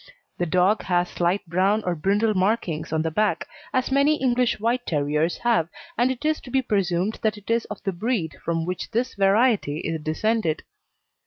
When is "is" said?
6.25-6.41, 7.51-7.65, 9.81-10.01